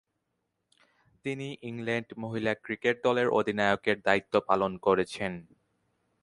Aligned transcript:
তিনি 1.25 1.47
ইংল্যান্ড 1.61 2.09
মহিলা 2.17 2.53
ক্রিকেট 2.63 2.95
দলের 3.03 3.27
অধিনায়কের 3.39 3.97
দায়িত্ব 4.01 4.33
পালন 4.49 4.71
করেছেন। 4.77 5.31